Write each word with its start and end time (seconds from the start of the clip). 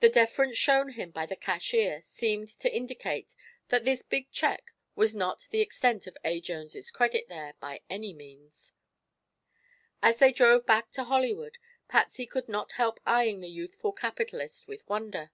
The 0.00 0.10
deference 0.10 0.58
shown 0.58 0.90
him 0.90 1.12
by 1.12 1.24
the 1.24 1.34
cashier 1.34 2.02
seemed 2.02 2.48
to 2.60 2.76
indicate 2.76 3.34
that 3.70 3.86
this 3.86 4.02
big 4.02 4.30
check 4.30 4.74
was 4.94 5.14
not 5.14 5.46
the 5.48 5.62
extent 5.62 6.06
of 6.06 6.14
A. 6.24 6.42
Jones' 6.42 6.90
credit 6.90 7.28
there, 7.30 7.54
by 7.58 7.80
any 7.88 8.12
means. 8.12 8.74
As 10.02 10.18
they 10.18 10.30
drove 10.34 10.66
back 10.66 10.90
to 10.90 11.04
Hollywood, 11.04 11.56
Patsy 11.88 12.26
could 12.26 12.50
not 12.50 12.72
help 12.72 13.00
eyeing 13.06 13.40
this 13.40 13.48
youthful 13.48 13.92
capitalist 13.94 14.68
with 14.68 14.86
wonder. 14.90 15.30